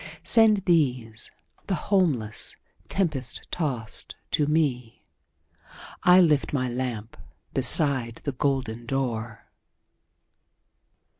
[0.23, 1.29] Send these,
[1.67, 2.55] the homeless,
[2.89, 4.47] tempest tost to
[6.07, 7.15] me,I lift my lamp
[7.53, 9.45] beside the golden door!"